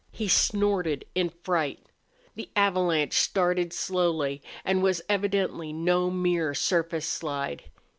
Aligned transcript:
He 0.11 0.27
snorted 0.27 1.05
in 1.13 1.29
fright. 1.29 1.85
The 2.33 2.49
avalanche 2.55 3.13
started 3.13 3.71
slowly 3.71 4.41
and 4.65 4.81
was 4.81 5.03
evidently 5.07 5.71
no 5.73 6.09
mere 6.09 6.55
surface 6.55 7.05
slide. 7.05 7.69